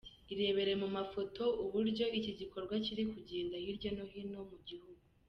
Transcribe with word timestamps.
irebere 0.33 0.73
mu 0.81 0.87
mafoto 0.95 1.43
uburyo 1.63 2.05
iki 2.19 2.31
gikorwa 2.39 2.73
kiri 2.85 3.03
kugenda 3.13 3.55
hirya 3.63 3.89
no 3.97 4.05
hino 4.13 4.41
mu 4.49 4.57
gihugu. 4.67 5.01